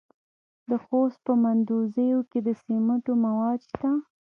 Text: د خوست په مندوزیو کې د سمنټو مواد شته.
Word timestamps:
د 0.69 0.71
خوست 0.83 1.19
په 1.25 1.33
مندوزیو 1.43 2.19
کې 2.31 2.39
د 2.47 2.49
سمنټو 2.61 3.13
مواد 3.25 3.59
شته. 3.69 3.89